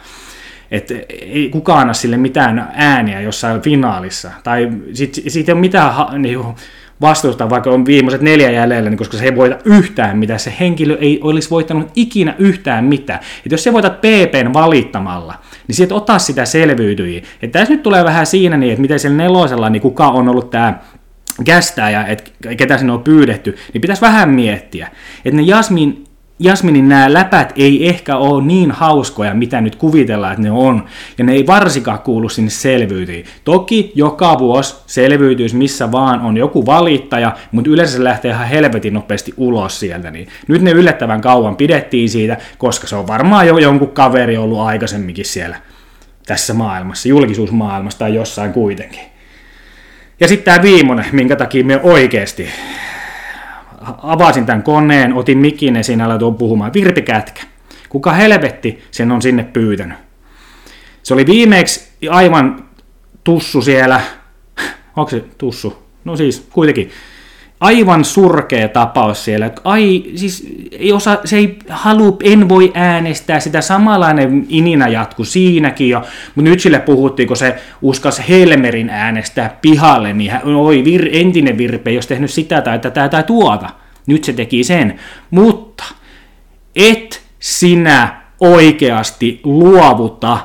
että 0.75 0.95
ei 1.11 1.49
kukaan 1.53 1.81
anna 1.81 1.95
sille 1.95 2.17
mitään 2.17 2.69
ääniä 2.75 3.21
jossain 3.21 3.61
finaalissa. 3.61 4.31
Tai 4.43 4.69
siitä 4.93 5.21
sit 5.29 5.49
ei 5.49 5.53
ole 5.53 5.61
mitään 5.61 6.23
niin, 6.23 6.39
vastuusta, 7.01 7.51
vaikka 7.51 7.71
on 7.71 7.87
viimeiset 7.87 8.21
neljä 8.21 8.51
jäljellä, 8.51 8.91
niin 8.91 8.99
koska 8.99 9.17
se 9.17 9.25
ei 9.25 9.37
voita 9.37 9.59
yhtään 9.65 10.19
mitään. 10.19 10.41
Se 10.41 10.55
henkilö 10.61 10.99
ei 11.01 11.21
olisi 11.23 11.51
voittanut 11.51 11.91
ikinä 11.95 12.35
yhtään 12.39 12.85
mitään. 12.85 13.19
että 13.19 13.55
jos 13.55 13.65
se 13.65 13.73
voitat 13.73 14.01
PPn 14.01 14.53
valittamalla, 14.53 15.35
niin 15.69 15.77
sitten 15.77 15.97
ota 15.97 16.19
sitä 16.19 16.45
selviytyjiä. 16.45 17.23
Että 17.43 17.59
tässä 17.59 17.75
nyt 17.75 17.83
tulee 17.83 18.05
vähän 18.05 18.27
siinä, 18.27 18.57
niin, 18.57 18.73
että 18.73 18.81
miten 18.81 18.99
siellä 18.99 19.17
nelosella, 19.17 19.71
niin 19.71 19.83
kuka 19.83 20.09
on 20.09 20.29
ollut 20.29 20.51
tämä 20.51 20.79
kästäjä, 21.45 22.05
että 22.05 22.31
ketä 22.57 22.79
sinne 22.79 22.93
on 22.93 23.03
pyydetty, 23.03 23.57
niin 23.73 23.81
pitäisi 23.81 24.03
vähän 24.03 24.31
miettiä. 24.31 24.89
Että 25.25 25.37
ne 25.37 25.43
Jasmin 25.43 26.05
Jasminin 26.39 26.89
nämä 26.89 27.13
läpät 27.13 27.53
ei 27.57 27.89
ehkä 27.89 28.17
ole 28.17 28.45
niin 28.45 28.71
hauskoja, 28.71 29.35
mitä 29.35 29.61
nyt 29.61 29.77
kuvitellaan, 29.77 30.33
että 30.33 30.43
ne 30.43 30.51
on, 30.51 30.85
ja 31.19 31.25
ne 31.25 31.33
ei 31.33 31.47
varsinkaan 31.47 31.99
kuulu 31.99 32.29
sinne 32.29 32.51
selvyytiin. 32.51 33.25
Toki 33.45 33.93
joka 33.95 34.39
vuosi 34.39 34.75
selviytyys 34.87 35.55
missä 35.55 35.93
vaan 35.93 36.21
on 36.21 36.37
joku 36.37 36.67
valittaja, 36.67 37.33
mutta 37.53 37.71
yleensä 37.71 37.97
se 37.97 38.05
lähtee 38.05 38.31
ihan 38.31 38.49
helvetin 38.49 38.95
nopeasti 38.95 39.35
ulos 39.37 39.81
sieltä. 39.81 40.11
Niin 40.11 40.29
nyt 40.49 40.63
ne 40.63 40.71
yllättävän 40.71 41.21
kauan 41.21 41.57
pidettiin 41.57 42.09
siitä, 42.09 42.37
koska 42.59 42.87
se 42.87 42.97
on 42.97 43.07
varmaan 43.07 43.47
jo 43.47 43.59
jonkun 43.59 43.91
kaveri 43.91 44.37
ollut 44.37 44.61
aikaisemminkin 44.61 45.25
siellä 45.25 45.57
tässä 46.27 46.55
maailmassa, 46.55 47.09
julkisuusmaailmassa 47.09 47.99
tai 47.99 48.15
jossain 48.15 48.53
kuitenkin. 48.53 49.01
Ja 50.21 50.29
sitten 50.29 50.45
tämä 50.45 50.63
viimeinen, 50.63 51.07
minkä 51.13 51.37
takia 51.37 51.65
me 51.65 51.81
oikeasti 51.83 52.49
avasin 54.03 54.47
tämän 54.47 54.63
koneen, 54.63 55.13
otin 55.15 55.39
mikin 55.39 55.77
esiin 55.77 56.01
ja 56.01 56.07
aloin 56.07 56.35
puhumaan. 56.35 56.73
Virpi 56.73 57.03
Kätkä. 57.03 57.43
Kuka 57.89 58.13
helvetti 58.13 58.85
sen 58.91 59.13
on 59.13 59.23
sinne 59.23 59.45
pyytänyt? 59.45 59.99
Se 61.03 61.15
oli 61.15 61.27
viimeksi 61.27 61.89
aivan 62.11 62.65
tussu 63.25 63.63
siellä. 63.63 64.01
Onko 64.97 65.11
se 65.11 65.25
tussu? 65.39 65.85
No 66.05 66.17
siis 66.17 66.49
kuitenkin 66.53 66.91
aivan 67.65 68.05
surkea 68.05 68.69
tapaus 68.69 69.25
siellä. 69.25 69.51
Ai, 69.65 70.05
siis 70.15 70.49
ei 70.73 70.93
osa, 70.93 71.19
se 71.25 71.37
ei 71.37 71.59
halu, 71.69 72.17
en 72.23 72.49
voi 72.49 72.73
äänestää, 72.75 73.41
sitä 73.41 73.61
samanlainen 73.61 74.47
ininä 74.49 74.89
jatku 74.89 75.25
siinäkin 75.25 75.89
jo, 75.89 76.03
mutta 76.35 76.51
nyt 76.51 76.61
sille 76.61 76.79
puhuttiin, 76.79 77.27
kun 77.27 77.37
se 77.37 77.57
uskas 77.83 78.23
Helmerin 78.29 78.91
äänestää 78.91 79.57
pihalle, 79.63 80.13
niin 80.13 80.31
hän, 80.31 80.43
oi, 80.45 80.85
vir, 80.85 81.09
entinen 81.13 81.59
virpe 81.59 81.91
olisi 81.91 82.09
tehnyt 82.09 82.31
sitä 82.31 82.61
tai 82.63 82.79
tätä 82.79 83.09
tai 83.09 83.23
tuota. 83.23 83.69
Nyt 84.07 84.25
se 84.25 84.33
teki 84.33 84.65
sen. 84.65 84.95
Mutta 85.31 85.85
et 86.77 87.23
sinä 87.39 88.21
oikeasti 88.41 89.41
luovuta 89.45 90.39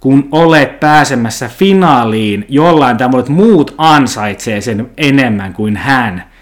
kun 0.00 0.28
olet 0.32 0.80
pääsemässä 0.80 1.48
finaaliin 1.48 2.44
jollain 2.48 2.96
tavalla, 2.96 3.26
muut 3.28 3.74
ansaitsee 3.78 4.60
sen 4.60 4.90
enemmän 4.96 5.52
kuin 5.52 5.76
hän. 5.76 6.35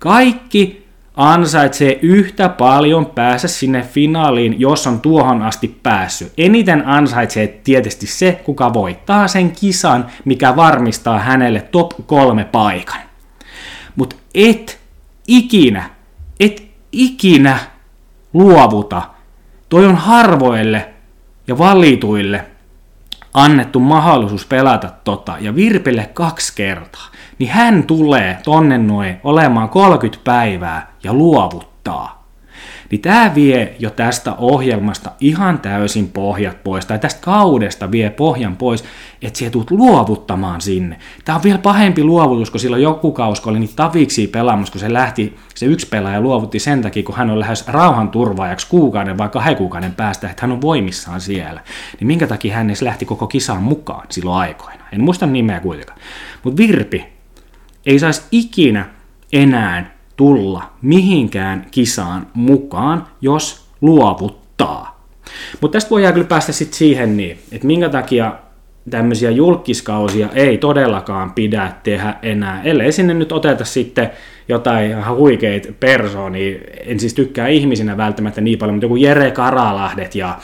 Kaikki 0.00 0.86
ansaitsee 1.16 1.98
yhtä 2.02 2.48
paljon 2.48 3.06
päästä 3.06 3.48
sinne 3.48 3.82
finaaliin, 3.82 4.60
jos 4.60 4.86
on 4.86 5.00
tuohon 5.00 5.42
asti 5.42 5.80
päässyt. 5.82 6.32
Eniten 6.38 6.86
ansaitsee 6.86 7.46
tietysti 7.46 8.06
se, 8.06 8.40
kuka 8.44 8.74
voittaa 8.74 9.28
sen 9.28 9.50
kisan, 9.50 10.06
mikä 10.24 10.56
varmistaa 10.56 11.18
hänelle 11.18 11.60
top 11.60 11.92
kolme 12.06 12.44
paikan. 12.44 13.00
Mutta 13.96 14.16
et 14.34 14.80
ikinä, 15.26 15.90
et 16.40 16.62
ikinä 16.92 17.58
luovuta. 18.32 19.02
Toi 19.68 19.86
on 19.86 19.96
harvoille 19.96 20.88
ja 21.46 21.58
valituille 21.58 22.46
annettu 23.34 23.80
mahdollisuus 23.80 24.46
pelata 24.46 24.90
tota, 25.04 25.36
ja 25.40 25.54
Virpille 25.54 26.10
kaksi 26.14 26.52
kertaa, 26.56 27.06
niin 27.40 27.50
hän 27.50 27.82
tulee 27.82 28.38
tonne 28.44 28.78
noin 28.78 29.16
olemaan 29.24 29.68
30 29.68 30.24
päivää 30.24 30.92
ja 31.04 31.14
luovuttaa. 31.14 32.24
niin 32.90 33.00
tämä 33.00 33.34
vie 33.34 33.74
jo 33.78 33.90
tästä 33.90 34.34
ohjelmasta 34.34 35.10
ihan 35.20 35.58
täysin 35.58 36.08
pohjat 36.08 36.64
pois, 36.64 36.86
tai 36.86 36.98
tästä 36.98 37.20
kaudesta 37.20 37.90
vie 37.90 38.10
pohjan 38.10 38.56
pois, 38.56 38.84
että 39.22 39.38
sä 39.38 39.50
tulet 39.50 39.70
luovuttamaan 39.70 40.60
sinne. 40.60 40.98
Tämä 41.24 41.36
on 41.36 41.42
vielä 41.42 41.58
pahempi 41.58 42.04
luovutus, 42.04 42.50
kun 42.50 42.60
silloin 42.60 42.82
joku 42.82 43.12
kausi, 43.12 43.42
oli 43.46 43.58
niitä 43.58 43.76
taviksi 43.76 44.26
pelaamassa, 44.26 44.72
kun 44.72 44.80
se 44.80 44.92
lähti, 44.92 45.36
se 45.54 45.66
yksi 45.66 45.86
pelaaja 45.86 46.20
luovutti 46.20 46.58
sen 46.58 46.82
takia, 46.82 47.02
kun 47.02 47.16
hän 47.16 47.30
on 47.30 47.40
lähes 47.40 47.68
rauhanturvaajaksi 47.68 48.66
kuukauden 48.70 49.18
vai 49.18 49.28
kahden 49.28 49.56
kuukauden 49.56 49.94
päästä, 49.94 50.30
että 50.30 50.42
hän 50.42 50.52
on 50.52 50.60
voimissaan 50.60 51.20
siellä. 51.20 51.60
Niin 52.00 52.06
minkä 52.06 52.26
takia 52.26 52.54
hän 52.54 52.70
edes 52.70 52.82
lähti 52.82 53.04
koko 53.04 53.26
kisaan 53.26 53.62
mukaan 53.62 54.06
silloin 54.08 54.40
aikoina. 54.40 54.84
En 54.92 55.04
muista 55.04 55.26
nimeä 55.26 55.60
kuitenkaan. 55.60 55.98
Mutta 56.44 56.56
Virpi 56.56 57.19
ei 57.86 57.98
saisi 57.98 58.22
ikinä 58.32 58.86
enää 59.32 59.94
tulla 60.16 60.62
mihinkään 60.82 61.66
kisaan 61.70 62.26
mukaan, 62.34 63.06
jos 63.20 63.66
luovuttaa. 63.80 65.06
Mutta 65.60 65.76
tästä 65.76 65.90
voidaan 65.90 66.14
kyllä 66.14 66.26
päästä 66.26 66.52
sitten 66.52 66.78
siihen 66.78 67.16
niin, 67.16 67.38
että 67.52 67.66
minkä 67.66 67.88
takia 67.88 68.34
tämmöisiä 68.90 69.30
julkiskausia 69.30 70.28
ei 70.34 70.58
todellakaan 70.58 71.32
pidä 71.32 71.72
tehdä 71.82 72.14
enää, 72.22 72.62
ellei 72.62 72.92
sinne 72.92 73.14
nyt 73.14 73.32
oteta 73.32 73.64
sitten 73.64 74.10
jotain 74.48 74.90
ihan 74.90 75.16
huikeita 75.16 75.68
persoonia, 75.80 76.58
en 76.86 77.00
siis 77.00 77.14
tykkää 77.14 77.48
ihmisinä 77.48 77.96
välttämättä 77.96 78.40
niin 78.40 78.58
paljon, 78.58 78.74
mutta 78.74 78.84
joku 78.84 78.96
Jere 78.96 79.30
Karalahdet 79.30 80.14
ja 80.14 80.38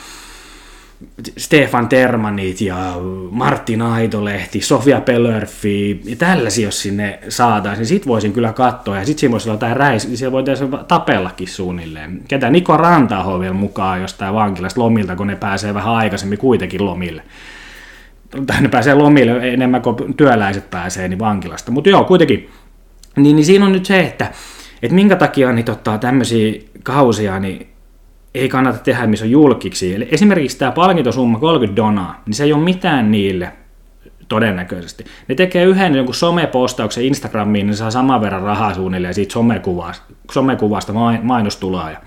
Stefan 1.37 1.89
Termanit 1.89 2.61
ja 2.61 2.93
Martin 3.31 3.81
Aitolehti, 3.81 4.61
Sofia 4.61 5.01
Pelörfi 5.01 6.01
ja 6.05 6.15
tällaisia, 6.15 6.67
jos 6.67 6.81
sinne 6.81 7.19
saataisiin, 7.29 7.79
niin 7.79 7.87
sit 7.87 8.07
voisin 8.07 8.33
kyllä 8.33 8.53
katsoa. 8.53 8.97
Ja 8.97 9.05
sit 9.05 9.19
siinä 9.19 9.31
voisi 9.31 9.49
olla 9.49 9.55
jotain 9.55 9.77
räis, 9.77 10.07
niin 10.07 10.17
siellä 10.17 10.31
voitaisiin 10.31 10.71
tapellakin 10.87 11.47
suunnilleen. 11.47 12.21
Ketä 12.27 12.49
Niko 12.49 12.77
Rantaho 12.77 13.39
vielä 13.39 13.53
mukaan 13.53 14.01
jostain 14.01 14.33
vankilasta 14.33 14.81
lomilta, 14.81 15.15
kun 15.15 15.27
ne 15.27 15.35
pääsee 15.35 15.73
vähän 15.73 15.93
aikaisemmin 15.93 16.37
kuitenkin 16.37 16.85
lomille. 16.85 17.21
Tai 18.47 18.61
ne 18.61 18.69
pääsee 18.69 18.93
lomille 18.93 19.53
enemmän 19.53 19.81
kuin 19.81 20.13
työläiset 20.13 20.69
pääsee 20.69 21.07
niin 21.07 21.19
vankilasta. 21.19 21.71
Mutta 21.71 21.89
joo, 21.89 22.03
kuitenkin. 22.03 22.49
Niin, 23.15 23.35
niin 23.35 23.45
siinä 23.45 23.65
on 23.65 23.71
nyt 23.71 23.85
se, 23.85 23.99
että, 23.99 24.31
että 24.81 24.95
minkä 24.95 25.15
takia 25.15 25.51
niin 25.51 25.65
tämmöisiä 25.99 26.61
kausia, 26.83 27.39
niin 27.39 27.67
ei 28.39 28.49
kannata 28.49 28.77
tehdä, 28.77 29.07
missä 29.07 29.25
on 29.25 29.31
julkiksi. 29.31 29.95
Eli 29.95 30.07
esimerkiksi 30.11 30.57
tämä 30.57 30.71
palkintosumma 30.71 31.39
30 31.39 31.75
donaa, 31.75 32.21
niin 32.25 32.33
se 32.33 32.43
ei 32.43 32.53
ole 32.53 32.63
mitään 32.63 33.11
niille 33.11 33.51
todennäköisesti. 34.27 35.05
Ne 35.27 35.35
tekee 35.35 35.65
yhden 35.65 35.95
jonkun 35.95 36.15
somepostauksen 36.15 37.03
Instagramiin, 37.03 37.67
niin 37.67 37.77
saa 37.77 37.91
saman 37.91 38.21
verran 38.21 38.41
rahaa 38.41 38.73
suunnilleen 38.73 39.13
siitä 39.13 39.33
somekuvasta, 39.33 40.13
somekuvasta 40.31 40.93
mainostuloa. 41.21 41.91
Ja, 41.91 41.97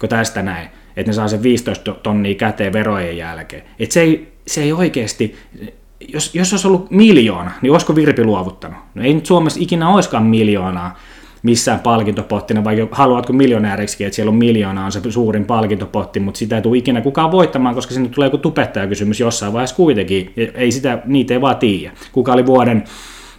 kun 0.00 0.08
tästä 0.08 0.42
näin, 0.42 0.68
että 0.96 1.10
ne 1.10 1.14
saa 1.14 1.28
sen 1.28 1.42
15 1.42 1.94
tonnia 1.94 2.34
käteen 2.34 2.72
verojen 2.72 3.16
jälkeen. 3.16 3.62
Et 3.78 3.92
se, 3.92 4.00
ei, 4.00 4.32
se 4.46 4.62
ei 4.62 4.72
oikeasti, 4.72 5.36
jos, 6.08 6.34
jos 6.34 6.52
olisi 6.52 6.66
ollut 6.66 6.90
miljoona, 6.90 7.50
niin 7.62 7.72
olisiko 7.72 7.94
Virpi 7.94 8.24
luovuttanut? 8.24 8.78
No 8.94 9.02
ei 9.02 9.14
nyt 9.14 9.26
Suomessa 9.26 9.60
ikinä 9.62 9.88
olisikaan 9.88 10.24
miljoonaa, 10.24 10.98
missään 11.42 11.80
palkintopottina, 11.80 12.64
vai 12.64 12.88
haluatko 12.90 13.32
miljonääriksi, 13.32 14.04
että 14.04 14.16
siellä 14.16 14.30
on 14.30 14.36
miljoona 14.36 14.84
on 14.84 14.92
se 14.92 15.00
suurin 15.10 15.44
palkintopotti, 15.44 16.20
mutta 16.20 16.38
sitä 16.38 16.56
ei 16.56 16.62
tule 16.62 16.78
ikinä 16.78 17.00
kukaan 17.00 17.32
voittamaan, 17.32 17.74
koska 17.74 17.94
sinne 17.94 18.08
tulee 18.08 18.26
joku 18.26 18.38
tubettajakysymys 18.38 19.20
jossain 19.20 19.52
vaiheessa 19.52 19.76
kuitenkin. 19.76 20.32
Ei 20.54 20.72
sitä, 20.72 20.98
niitä 21.04 21.34
ei 21.34 21.40
vaan 21.40 21.56
tiedä. 21.56 21.92
Kuka 22.12 22.32
oli 22.32 22.46
vuoden 22.46 22.84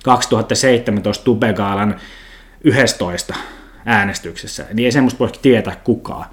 2017 0.04 1.24
Tubegaalan 1.24 1.96
11 2.64 3.36
äänestyksessä, 3.86 4.66
niin 4.74 4.86
ei 4.86 4.92
semmoista 4.92 5.20
voi 5.20 5.30
tietää 5.42 5.76
kukaan. 5.84 6.26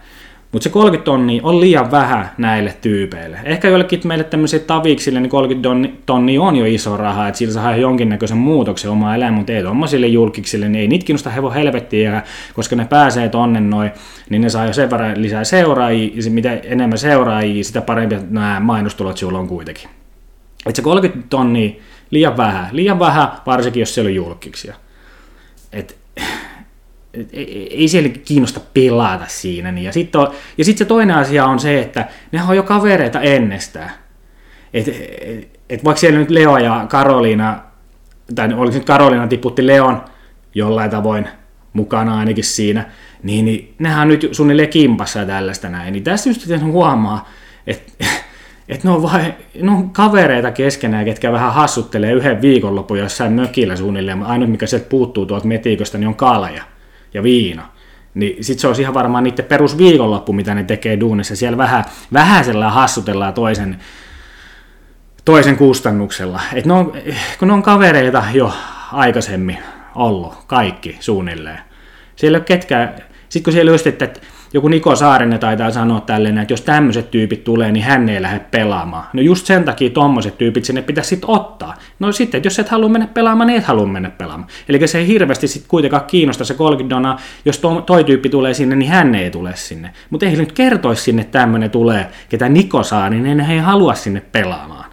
Mutta 0.53 0.65
se 0.65 0.71
30 0.71 1.05
tonnia 1.05 1.41
on 1.45 1.61
liian 1.61 1.91
vähän 1.91 2.31
näille 2.39 2.75
tyypeille. 2.81 3.39
Ehkä 3.45 3.69
joillekin 3.69 4.01
meille 4.05 4.25
tämmöisille 4.25 4.65
taviksille 4.65 5.21
niin 5.21 5.31
30 5.31 6.03
tonnia 6.07 6.43
on 6.43 6.57
jo 6.57 6.65
iso 6.65 6.97
raha, 6.97 7.29
että 7.29 7.39
sillä 7.39 7.53
saa 7.53 7.77
jonkinnäköisen 7.77 8.39
muutoksen 8.39 8.91
omaa 8.91 9.15
elämään, 9.15 9.35
mutta 9.35 9.53
ei 9.53 9.63
tuommoisille 9.63 10.07
julkiksille, 10.07 10.69
niin 10.69 10.81
ei 10.81 10.89
niitä 10.89 11.05
kiinnosta 11.05 11.31
hevo 11.31 11.51
helvettiä, 11.51 12.23
koska 12.55 12.77
ne 12.77 12.85
pääsee 12.85 13.29
tonne 13.29 13.61
noin, 13.61 13.91
niin 14.31 14.43
ne 14.43 14.49
saa 14.49 14.67
jo 14.67 14.73
sen 14.73 14.91
verran 14.91 15.23
lisää 15.23 15.45
seuraajia, 15.45 16.11
ja 16.25 16.31
mitä 16.31 16.53
enemmän 16.53 16.99
seuraajia, 16.99 17.65
sitä 17.65 17.81
parempi 17.81 18.17
nämä 18.31 18.61
mainostulot 18.61 19.19
sinulla 19.19 19.39
on 19.39 19.49
kuitenkin. 19.49 19.91
Et 20.67 20.77
se 20.77 20.83
30 20.83 21.27
tonnia 21.31 21.71
liian 22.11 22.37
vähän, 22.37 22.69
liian 22.73 22.99
vähän, 22.99 23.29
varsinkin 23.47 23.81
jos 23.81 23.95
siellä 23.95 24.09
on 24.09 24.15
julkiksia. 24.15 24.75
Et 25.73 25.99
ei 27.71 27.89
siellä 27.89 28.09
kiinnosta 28.09 28.61
pelata 28.75 29.25
siinä. 29.29 29.73
Niin. 29.73 29.85
Ja 29.85 29.93
sitten 29.93 30.21
sit 30.63 30.79
se 30.79 30.85
toinen 30.85 31.17
asia 31.17 31.47
on 31.47 31.59
se, 31.59 31.81
että 31.81 32.09
ne 32.33 32.43
on 32.43 32.57
jo 32.57 32.63
kavereita 32.63 33.21
ennestään. 33.21 33.91
Et, 34.75 34.89
et, 34.89 35.61
et 35.71 35.85
vaikka 35.85 36.01
siellä 36.01 36.19
nyt 36.19 36.31
Leo 36.31 36.59
ja 36.59 36.87
Karoliina, 36.89 37.63
tai 38.35 38.55
oliko 38.55 38.77
nyt 38.77 38.85
Karoliina 38.85 39.29
tiputti 39.29 39.67
Leon 39.67 40.05
jollain 40.55 40.91
tavoin 40.91 41.29
mukana 41.73 42.19
ainakin 42.19 42.45
siinä, 42.45 42.85
niin, 43.23 43.45
niin 43.45 43.75
nehän 43.79 44.03
on 44.03 44.09
nyt 44.09 44.29
suunnilleen 44.33 44.69
kimpassa 44.69 45.19
ja 45.19 45.27
tällaista 45.27 45.69
näin. 45.69 45.93
Niin 45.93 46.05
tässä 46.05 46.31
just 46.31 46.47
huomaa, 46.63 47.29
että 47.67 47.93
et 48.69 48.85
ne, 48.85 48.91
on 48.91 49.03
vai, 49.03 49.35
ne 49.63 49.71
on 49.71 49.91
kavereita 49.91 50.51
keskenään, 50.51 51.05
ketkä 51.05 51.33
vähän 51.33 51.55
hassuttelee 51.55 52.13
yhden 52.13 52.43
viikonlopun 52.43 52.99
jossain 52.99 53.33
mökillä 53.33 53.77
suunnilleen. 53.77 54.23
Ainoa, 54.23 54.49
mikä 54.49 54.67
sieltä 54.67 54.89
puuttuu 54.89 55.27
tuolta 55.27 55.47
metiikosta, 55.47 55.99
niin 55.99 56.09
on 56.09 56.15
kalja 56.15 56.63
ja 57.15 57.23
viina. 57.23 57.69
Niin 58.15 58.45
sit 58.45 58.59
se 58.59 58.69
olisi 58.69 58.83
ihan 58.83 58.95
varmaan 58.95 59.25
niiden 59.25 59.45
perusviikonloppu, 59.45 60.33
mitä 60.33 60.55
ne 60.55 60.65
tekee 60.65 61.01
duunissa. 61.01 61.37
Siellä 61.37 61.59
vähän, 61.59 61.85
vähäisellä 62.13 62.71
hassutellaan 62.71 63.35
toisen, 63.35 63.79
toisen 65.25 65.57
kustannuksella. 65.57 66.41
Et 66.55 66.67
ne 66.67 66.73
on, 66.73 66.93
kun 67.39 67.49
ne 67.49 67.55
on 67.55 67.63
kavereita 67.63 68.25
jo 68.33 68.53
aikaisemmin 68.93 69.59
ollut, 69.95 70.35
kaikki 70.47 70.97
suunnilleen. 71.01 71.59
Siellä 72.17 72.37
ei 72.37 72.41
ole 72.41 72.45
ketkään, 72.45 72.95
sitten 73.29 73.43
kun 73.43 73.53
siellä 73.53 73.71
just, 73.71 73.87
että 73.87 74.09
joku 74.53 74.69
Niko 74.69 74.97
Saarinen 74.97 75.39
taitaa 75.39 75.71
sanoa 75.71 76.01
tälleen, 76.01 76.39
että 76.39 76.53
jos 76.53 76.61
tämmöiset 76.61 77.11
tyypit 77.11 77.45
tulee, 77.45 77.73
niin 77.73 77.85
hän 77.85 78.09
ei 78.09 78.23
lähde 78.23 78.41
pelaamaan. 78.51 79.05
No 79.13 79.23
just 79.23 79.47
sen 79.47 79.65
takia 79.65 79.91
tommoset 79.91 80.39
tyypit 80.39 80.65
sinne 80.65 80.83
pitäisi 80.83 81.09
sitten 81.09 81.31
ottaa. 81.31 81.75
No 81.99 82.13
sitten, 82.13 82.39
että 82.39 82.47
jos 82.47 82.59
et 82.59 82.69
halua 82.69 82.89
mennä 82.89 83.07
pelaamaan, 83.07 83.47
niin 83.47 83.59
et 83.59 83.65
halua 83.65 83.87
mennä 83.87 84.11
pelaamaan. 84.11 84.51
Eli 84.69 84.89
se 84.89 84.99
ei 84.99 85.07
hirveästi 85.07 85.49
sitten 85.49 85.69
kuitenkaan 85.69 86.05
kiinnosta 86.07 86.45
se 86.45 86.55
30 86.55 86.97
donaa, 86.97 87.19
jos 87.45 87.59
to, 87.59 87.81
toi 87.81 88.05
tyyppi 88.05 88.29
tulee 88.29 88.55
sinne, 88.55 88.77
niin 88.77 88.91
hän 88.91 89.15
ei 89.15 89.31
tule 89.31 89.57
sinne. 89.57 89.91
Mutta 90.11 90.27
ei 90.27 90.37
nyt 90.37 90.53
kertoisi 90.53 91.03
sinne 91.03 91.25
tämmöinen 91.25 91.71
tulee, 91.71 92.07
ketä 92.29 92.49
Niko 92.49 92.83
saa, 92.83 93.11
niin 93.11 93.41
ei 93.41 93.59
halua 93.59 93.95
sinne 93.95 94.21
pelaamaan. 94.21 94.88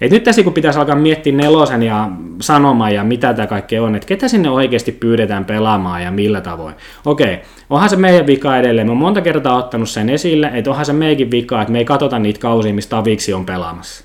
Et 0.00 0.10
nyt 0.10 0.24
tässä 0.24 0.42
kun 0.42 0.52
pitäisi 0.52 0.78
alkaa 0.78 0.96
miettiä 0.96 1.32
nelosen 1.32 1.82
ja 1.82 2.10
sanomaan 2.40 2.94
ja 2.94 3.04
mitä 3.04 3.34
tämä 3.34 3.46
kaikkea 3.46 3.82
on, 3.82 3.94
että 3.94 4.08
ketä 4.08 4.28
sinne 4.28 4.50
oikeasti 4.50 4.92
pyydetään 4.92 5.44
pelaamaan 5.44 6.02
ja 6.02 6.10
millä 6.10 6.40
tavoin. 6.40 6.74
Okei, 7.04 7.38
onhan 7.70 7.88
se 7.88 7.96
meidän 7.96 8.26
vika 8.26 8.56
edelleen. 8.56 8.86
Mä 8.86 8.90
oon 8.90 8.98
monta 8.98 9.20
kertaa 9.20 9.56
ottanut 9.56 9.88
sen 9.88 10.10
esille, 10.10 10.50
että 10.54 10.70
onhan 10.70 10.86
se 10.86 10.92
meidänkin 10.92 11.30
vika, 11.30 11.62
että 11.62 11.72
me 11.72 11.78
ei 11.78 11.84
katsota 11.84 12.18
niitä 12.18 12.40
kausia, 12.40 12.74
mistä 12.74 12.90
taviksi 12.90 13.34
on 13.34 13.46
pelaamassa. 13.46 14.04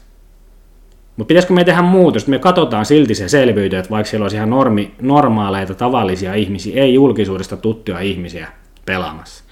Mutta 1.17 1.27
pitäisikö 1.27 1.53
me 1.53 1.63
tehdä 1.63 1.81
muutos, 1.81 2.21
että 2.21 2.29
me 2.29 2.39
katsotaan 2.39 2.85
silti 2.85 3.15
se 3.15 3.29
selvyytö, 3.29 3.79
että 3.79 3.91
vaikka 3.91 4.09
siellä 4.09 4.23
olisi 4.23 4.35
ihan 4.35 4.49
normi, 4.49 4.91
normaaleita, 5.01 5.73
tavallisia 5.73 6.33
ihmisiä, 6.33 6.83
ei 6.83 6.93
julkisuudesta 6.93 7.57
tuttuja 7.57 7.99
ihmisiä 7.99 8.47
pelaamassa. 8.85 9.43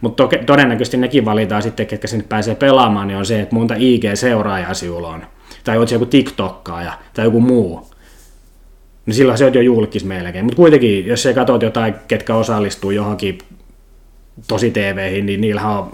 Mutta 0.00 0.28
to- 0.28 0.44
todennäköisesti 0.46 0.96
nekin 0.96 1.24
valitaan 1.24 1.62
sitten, 1.62 1.86
ketkä 1.86 2.08
sinne 2.08 2.24
pääsee 2.28 2.54
pelaamaan, 2.54 3.08
niin 3.08 3.18
on 3.18 3.26
se, 3.26 3.40
että 3.40 3.54
monta 3.54 3.74
IG-seuraajaa 3.74 4.74
sinulla 4.74 5.08
on 5.08 5.22
tai 5.68 5.78
oot 5.78 5.90
joku 5.90 6.06
TikTokkaaja 6.06 6.92
tai 7.14 7.24
joku 7.24 7.40
muu, 7.40 7.90
niin 9.06 9.14
silloin 9.14 9.38
se 9.38 9.44
on 9.44 9.54
jo 9.54 9.60
julkis 9.60 10.04
melkein. 10.04 10.44
Mutta 10.44 10.56
kuitenkin, 10.56 11.06
jos 11.06 11.22
sä 11.22 11.32
katsot 11.32 11.62
jotain, 11.62 11.94
ketkä 12.08 12.34
osallistuu 12.34 12.90
johonkin 12.90 13.38
tosi 14.46 14.70
TV, 14.70 15.22
niin 15.22 15.40
niillä 15.40 15.68
on, 15.68 15.92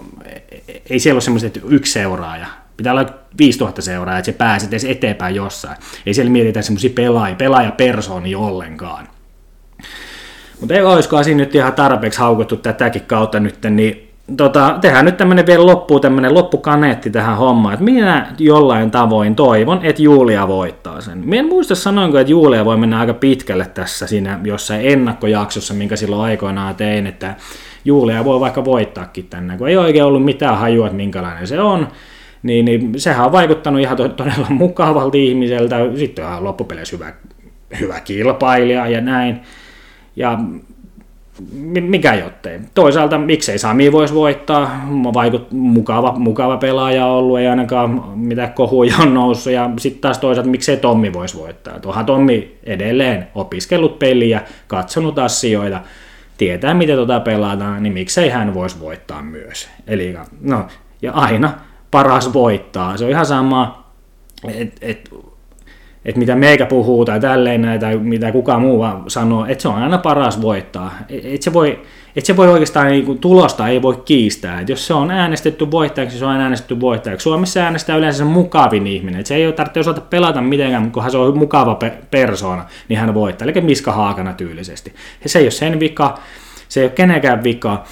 ei 0.89 0.99
siellä 0.99 1.15
ole 1.15 1.21
semmoista, 1.21 1.47
että 1.47 1.59
yksi 1.69 1.91
seuraaja. 1.91 2.47
Pitää 2.77 2.93
olla 2.93 3.05
5000 3.37 3.81
seuraajaa, 3.81 4.19
että 4.19 4.31
se 4.31 4.37
pääset 4.37 4.69
edes 4.69 4.85
eteenpäin 4.85 5.35
jossain. 5.35 5.77
Ei 6.05 6.13
siellä 6.13 6.31
mietitä 6.31 6.61
semmoisia 6.61 6.89
pelaajia, 6.95 7.35
pelaajapersoonia 7.35 8.39
ollenkaan. 8.39 9.07
Mutta 10.59 10.73
ei 10.73 10.81
olisikohan 10.81 11.25
siinä 11.25 11.43
nyt 11.43 11.55
ihan 11.55 11.73
tarpeeksi 11.73 12.19
haukuttu 12.19 12.57
tätäkin 12.57 13.01
kautta 13.01 13.39
nyt, 13.39 13.57
niin 13.69 14.04
tota, 14.37 14.77
tehdään 14.81 15.05
nyt 15.05 15.17
tämmöinen 15.17 15.45
vielä 15.45 15.65
loppuun 15.65 16.01
tämmöinen 16.01 16.33
loppukaneetti 16.33 17.09
tähän 17.09 17.37
hommaan, 17.37 17.73
että 17.73 17.85
minä 17.85 18.33
jollain 18.39 18.91
tavoin 18.91 19.35
toivon, 19.35 19.79
että 19.83 20.01
Julia 20.01 20.47
voittaa 20.47 21.01
sen. 21.01 21.17
Minä 21.17 21.39
en 21.39 21.45
muista 21.49 21.75
sanoinko, 21.75 22.19
että 22.19 22.31
Julia 22.31 22.65
voi 22.65 22.77
mennä 22.77 22.99
aika 22.99 23.13
pitkälle 23.13 23.65
tässä 23.65 24.07
siinä 24.07 24.39
jossain 24.43 24.81
ennakkojaksossa, 24.83 25.73
minkä 25.73 25.95
silloin 25.95 26.21
aikoinaan 26.21 26.75
tein, 26.75 27.07
että 27.07 27.35
Julia 27.85 28.25
voi 28.25 28.39
vaikka 28.39 28.65
voittaakin 28.65 29.27
tänne, 29.29 29.57
kun 29.57 29.69
ei 29.69 29.77
oikein 29.77 30.05
ollut 30.05 30.25
mitään 30.25 30.57
hajua, 30.57 30.85
että 30.85 30.97
minkälainen 30.97 31.47
se 31.47 31.61
on, 31.61 31.87
niin, 32.43 32.65
niin 32.65 32.99
sehän 32.99 33.25
on 33.25 33.31
vaikuttanut 33.31 33.81
ihan 33.81 33.97
todella 33.97 34.47
mukavalta 34.65 35.17
ihmiseltä, 35.17 35.75
sitten 35.95 36.27
on 36.27 36.43
loppupeleissä 36.43 36.97
hyvä, 36.97 37.13
hyvä 37.79 37.99
kilpailija 37.99 38.87
ja 38.87 39.01
näin. 39.01 39.41
Ja 40.15 40.39
mikä 41.81 42.13
jottei. 42.13 42.59
Toisaalta 42.73 43.17
miksei 43.17 43.59
Sami 43.59 43.91
voisi 43.91 44.13
voittaa, 44.13 44.85
vaikut, 45.13 45.51
mukava, 45.51 46.13
mukava 46.17 46.57
pelaaja 46.57 47.05
ollut, 47.05 47.39
ei 47.39 47.47
ainakaan 47.47 47.89
mitään 48.15 48.53
kohuja 48.53 48.95
on 49.01 49.13
noussut, 49.13 49.53
ja 49.53 49.69
sitten 49.77 50.01
taas 50.01 50.17
toisaalta 50.17 50.49
miksei 50.49 50.77
Tommi 50.77 51.13
voisi 51.13 51.37
voittaa. 51.37 51.79
Tuohan 51.79 52.05
Tommi 52.05 52.57
edelleen 52.63 53.27
opiskellut 53.35 53.99
peliä, 53.99 54.41
katsonut 54.67 55.19
asioita, 55.19 55.81
tietää 56.37 56.73
miten 56.73 56.95
tota 56.95 57.19
pelataan, 57.19 57.83
niin 57.83 57.93
miksei 57.93 58.29
hän 58.29 58.53
voisi 58.53 58.79
voittaa 58.79 59.21
myös. 59.21 59.69
Eli 59.87 60.15
no, 60.41 60.67
ja 61.01 61.11
aina 61.11 61.53
paras 61.91 62.33
voittaa. 62.33 62.97
Se 62.97 63.05
on 63.05 63.11
ihan 63.11 63.25
sama, 63.25 63.85
että 64.47 64.85
et, 64.85 65.09
et 66.05 66.17
mitä 66.17 66.35
meikä 66.35 66.65
puhuu 66.65 67.05
tai 67.05 67.19
tälleen 67.19 67.61
näin, 67.61 67.79
tai 67.79 67.97
mitä 67.97 68.31
kukaan 68.31 68.61
muu 68.61 68.79
vaan 68.79 69.03
sanoo, 69.07 69.45
että 69.45 69.61
se 69.61 69.67
on 69.67 69.75
aina 69.75 69.97
paras 69.97 70.41
voittaa. 70.41 70.91
Et 71.09 71.41
se 71.41 71.53
voi, 71.53 71.79
et 72.15 72.25
se 72.25 72.37
voi 72.37 72.47
oikeastaan 72.47 72.87
niin 72.87 73.05
kuin, 73.05 73.19
tulosta 73.19 73.67
ei 73.67 73.81
voi 73.81 74.01
kiistää. 74.05 74.59
Et 74.59 74.69
jos 74.69 74.87
se 74.87 74.93
on 74.93 75.11
äänestetty 75.11 75.71
voittajaksi, 75.71 76.19
se 76.19 76.25
on 76.25 76.35
äänestetty 76.35 76.79
voittajaksi. 76.79 77.23
Suomessa 77.23 77.59
äänestää 77.59 77.97
yleensä 77.97 78.17
se 78.17 78.23
mukavin 78.23 78.87
ihminen. 78.87 79.19
Et 79.19 79.25
se 79.25 79.35
ei 79.35 79.45
ole 79.45 79.53
tarvitse 79.53 79.79
osata 79.79 80.01
pelata 80.01 80.41
mitenkään, 80.41 80.91
kun 80.91 81.11
se 81.11 81.17
on 81.17 81.37
mukava 81.37 81.75
pe- 81.75 81.97
persoona, 82.11 82.65
niin 82.89 82.99
hän 82.99 83.13
voittaa. 83.13 83.47
Eli 83.47 83.61
Miska 83.61 83.91
Haakana 83.91 84.33
tyylisesti. 84.33 84.93
Ja 85.23 85.29
se 85.29 85.39
ei 85.39 85.45
ole 85.45 85.51
sen 85.51 85.79
vika, 85.79 86.19
se 86.69 86.79
ei 86.79 86.85
ole 86.85 86.91
kenenkään 86.91 87.43
vika 87.43 87.83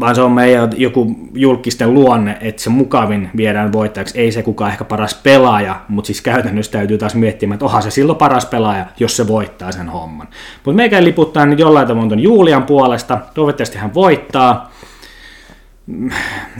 vaan 0.00 0.14
se 0.14 0.22
on 0.22 0.32
meidän 0.32 0.70
joku 0.76 1.16
julkisten 1.34 1.94
luonne, 1.94 2.38
että 2.40 2.62
se 2.62 2.70
mukavin 2.70 3.30
viedään 3.36 3.72
voittajaksi, 3.72 4.20
ei 4.20 4.32
se 4.32 4.42
kukaan 4.42 4.70
ehkä 4.70 4.84
paras 4.84 5.14
pelaaja, 5.14 5.80
mutta 5.88 6.06
siis 6.06 6.20
käytännössä 6.20 6.72
täytyy 6.72 6.98
taas 6.98 7.14
miettiä, 7.14 7.48
että 7.52 7.64
onhan 7.64 7.82
se 7.82 7.90
silloin 7.90 8.18
paras 8.18 8.46
pelaaja, 8.46 8.86
jos 9.00 9.16
se 9.16 9.28
voittaa 9.28 9.72
sen 9.72 9.88
homman. 9.88 10.28
Mutta 10.64 10.76
meikä 10.76 11.04
liputtaa 11.04 11.46
nyt 11.46 11.58
jollain 11.58 11.88
tavoin 11.88 12.08
ton 12.08 12.20
Julian 12.20 12.62
puolesta, 12.62 13.18
toivottavasti 13.34 13.78
hän 13.78 13.94
voittaa, 13.94 14.72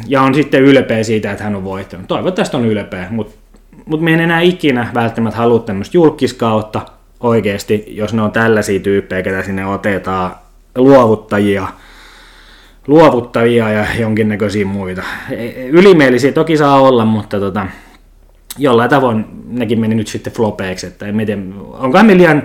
ja 0.06 0.23
on 0.23 0.35
sitten 0.35 0.62
ylpeä 0.62 1.02
siitä, 1.02 1.33
että 1.33 1.45
hän 1.45 1.56
on 1.56 1.64
voittanut. 1.64 2.09
Toivottavasti 2.09 2.56
on 2.56 2.64
ylpeä, 2.64 3.06
mutta 3.11 3.35
mut 3.87 4.00
me 4.00 4.12
en 4.12 4.21
enää 4.21 4.40
ikinä 4.40 4.90
välttämättä 4.95 5.38
halua 5.38 5.59
tämmöistä 5.59 5.97
julkiskautta 5.97 6.80
oikeasti, 7.21 7.85
jos 7.88 8.14
ne 8.14 8.23
on 8.23 8.33
tällaisia 8.33 8.80
tyyppejä, 8.80 9.23
ketä 9.23 9.42
sinne 9.42 9.66
otetaan, 9.66 10.35
luovuttajia– 10.76 11.66
luovuttavia 12.87 13.71
ja 13.71 13.87
jonkinnäköisiä 13.99 14.66
muita. 14.66 15.03
Ylimielisiä 15.70 16.33
toki 16.33 16.57
saa 16.57 16.81
olla, 16.81 17.05
mutta 17.05 17.40
tota, 17.40 17.66
jollain 18.59 18.90
tavoin 18.90 19.25
nekin 19.49 19.81
meni 19.81 19.94
nyt 19.94 20.07
sitten 20.09 20.33
flopeeksi, 20.33 20.87
että 20.87 21.07
en 21.07 21.16
tiedä, 21.27 21.42
onkohan 21.72 22.07
me 22.07 22.16
liian, 22.16 22.42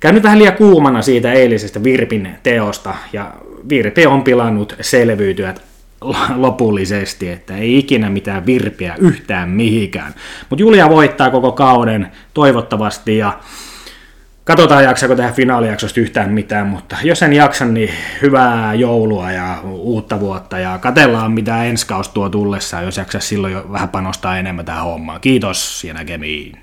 käynyt 0.00 0.22
vähän 0.22 0.38
liian 0.38 0.56
kuumana 0.56 1.02
siitä 1.02 1.32
eilisestä 1.32 1.84
Virpin 1.84 2.28
teosta, 2.42 2.94
ja 3.12 3.32
Virpi 3.68 4.06
on 4.06 4.22
pilannut 4.22 4.76
selvyytyät 4.80 5.62
lopullisesti, 6.36 7.28
että 7.28 7.56
ei 7.56 7.78
ikinä 7.78 8.10
mitään 8.10 8.46
virpiä 8.46 8.94
yhtään 8.98 9.48
mihinkään. 9.48 10.14
Mutta 10.50 10.62
Julia 10.62 10.88
voittaa 10.88 11.30
koko 11.30 11.52
kauden 11.52 12.08
toivottavasti, 12.34 13.18
ja 13.18 13.38
Katsotaan 14.48 14.84
jaksaako 14.84 15.16
tehdä 15.16 15.32
finaalijaksosta 15.32 16.00
yhtään 16.00 16.32
mitään, 16.32 16.66
mutta 16.66 16.96
jos 17.02 17.22
en 17.22 17.32
jaksa, 17.32 17.64
niin 17.64 17.90
hyvää 18.22 18.74
joulua 18.74 19.32
ja 19.32 19.58
uutta 19.64 20.20
vuotta 20.20 20.58
ja 20.58 20.78
katellaan 20.78 21.32
mitä 21.32 21.64
ensi 21.64 21.86
kaus 21.86 22.08
tuo 22.08 22.28
tullessa, 22.28 22.82
jos 22.82 22.96
jaksa 22.96 23.20
silloin 23.20 23.52
jo 23.52 23.66
vähän 23.72 23.88
panostaa 23.88 24.38
enemmän 24.38 24.64
tähän 24.64 24.84
hommaan. 24.84 25.20
Kiitos 25.20 25.84
ja 25.84 25.94
näkemiin. 25.94 26.58